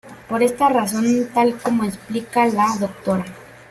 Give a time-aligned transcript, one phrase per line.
[0.29, 3.23] Por esta razón tal como explica la Dra.